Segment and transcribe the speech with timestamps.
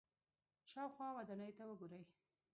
[0.71, 2.03] شاوخوا ودانیو ته وګورئ.